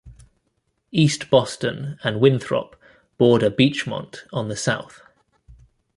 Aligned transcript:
East 0.91 1.29
Boston 1.29 1.99
and 2.03 2.19
Winthrop 2.19 2.75
border 3.19 3.51
Beachmont 3.51 4.21
on 4.33 4.47
the 4.47 4.55
South. 4.55 5.03